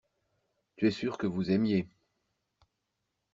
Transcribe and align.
Tu 0.77 0.87
es 0.87 0.89
sûr 0.89 1.19
que 1.19 1.27
vous 1.27 1.51
aimiez. 1.51 1.87